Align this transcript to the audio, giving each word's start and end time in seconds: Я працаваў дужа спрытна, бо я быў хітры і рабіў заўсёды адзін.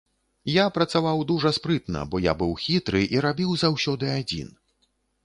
Я 0.51 0.63
працаваў 0.77 1.19
дужа 1.31 1.51
спрытна, 1.57 2.01
бо 2.13 2.21
я 2.23 2.33
быў 2.39 2.55
хітры 2.63 3.03
і 3.17 3.21
рабіў 3.27 3.53
заўсёды 3.65 4.11
адзін. 4.17 4.49